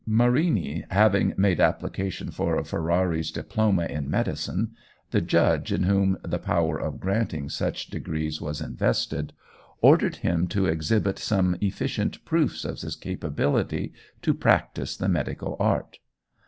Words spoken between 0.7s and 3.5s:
having made application for a Ferrarese